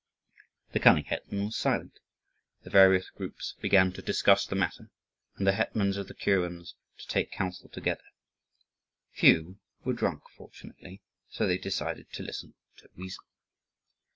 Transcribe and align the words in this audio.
The 0.71 0.79
cunning 0.79 1.03
hetman 1.03 1.45
was 1.45 1.57
silent. 1.57 1.99
The 2.63 2.71
various 2.71 3.11
groups 3.11 3.53
began 3.61 3.93
to 3.93 4.01
discuss 4.01 4.47
the 4.47 4.55
matter, 4.55 4.89
and 5.35 5.45
the 5.45 5.51
hetmans 5.51 5.95
of 5.95 6.07
the 6.07 6.15
kurens 6.15 6.73
to 6.97 7.07
take 7.07 7.29
counsel 7.31 7.69
together; 7.69 8.07
few 9.11 9.59
were 9.85 9.93
drunk 9.93 10.23
fortunately, 10.35 11.03
so 11.29 11.45
they 11.45 11.59
decided 11.59 12.11
to 12.13 12.23
listen 12.23 12.55
to 12.77 12.89
reason. 12.95 13.23